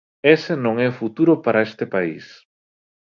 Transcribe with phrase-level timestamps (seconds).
[0.35, 2.25] Ese non é futuro para este país.